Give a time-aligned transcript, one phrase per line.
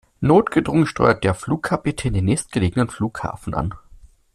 [0.19, 3.75] Notgedrungen steuert der Flugkapitän den nächstgelegenen Flughafen an.